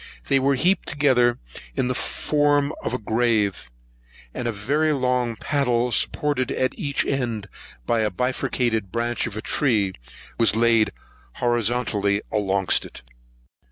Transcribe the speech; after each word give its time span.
They 0.29 0.39
were 0.39 0.55
heaped 0.55 0.87
together 0.87 1.37
in 1.75 1.87
the 1.87 1.93
form 1.93 2.73
of 2.81 2.95
a 2.95 2.97
grave, 2.97 3.69
and 4.33 4.47
a 4.47 4.51
very 4.51 4.93
long 4.93 5.35
paddle, 5.35 5.91
supported 5.91 6.49
at 6.51 6.73
each 6.75 7.05
end 7.05 7.47
by 7.85 7.99
a 7.99 8.09
bifurcated 8.09 8.91
branch 8.91 9.27
of 9.27 9.37
a 9.37 9.43
tree, 9.43 9.93
was 10.39 10.55
laid 10.55 10.91
horizontally 11.33 12.23
alongst 12.31 12.83
it. 12.83 13.03